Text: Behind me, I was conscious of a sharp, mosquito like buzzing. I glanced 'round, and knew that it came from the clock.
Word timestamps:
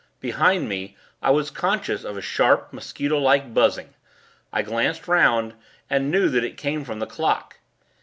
Behind 0.19 0.67
me, 0.67 0.97
I 1.21 1.29
was 1.29 1.51
conscious 1.51 2.03
of 2.03 2.17
a 2.17 2.23
sharp, 2.23 2.73
mosquito 2.73 3.19
like 3.19 3.53
buzzing. 3.53 3.93
I 4.51 4.63
glanced 4.63 5.07
'round, 5.07 5.53
and 5.91 6.09
knew 6.09 6.27
that 6.29 6.43
it 6.43 6.57
came 6.57 6.83
from 6.83 6.97
the 6.97 7.05
clock. 7.05 7.59